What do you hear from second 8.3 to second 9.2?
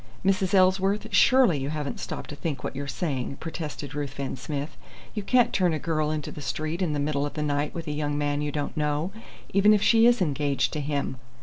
you don't know,